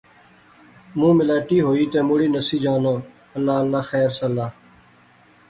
[0.97, 2.93] مونہہ میلاٹی ہوئی تہ مڑی نسی جانا،
[3.35, 4.47] اللہ اللہ خیر سلا